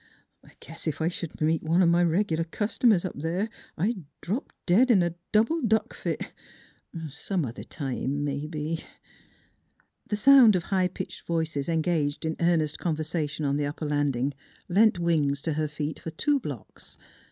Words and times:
"I 0.43 0.53
guess 0.59 0.87
ef 0.87 0.99
I 0.99 1.09
sh'd 1.09 1.39
meet 1.41 1.61
one 1.61 1.83
o' 1.83 1.85
m' 1.85 2.09
reg'lar 2.09 2.43
cust'mers 2.45 3.05
up 3.05 3.19
there 3.19 3.49
I'd 3.77 4.03
drop 4.19 4.51
dead 4.65 4.89
in 4.89 5.03
a 5.03 5.13
double 5.31 5.61
duck 5.61 5.93
fit. 5.93 6.33
Some 7.11 7.45
other 7.45 7.61
time, 7.63 8.23
mebbe." 8.23 8.81
The 10.07 10.15
sound 10.15 10.55
of 10.55 10.63
high 10.63 10.87
pitched 10.87 11.27
voices 11.27 11.69
engaged 11.69 12.25
in 12.25 12.35
earnest 12.39 12.79
conversation 12.79 13.45
on 13.45 13.57
the 13.57 13.67
upper 13.67 13.85
landing 13.85 14.33
lent 14.67 14.97
wings 14.97 15.39
to 15.43 15.53
her 15.53 15.67
feet 15.67 15.99
for 15.99 16.09
two 16.09 16.39
blocks. 16.39 16.97